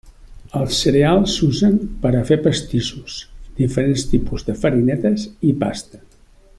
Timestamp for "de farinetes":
4.51-5.29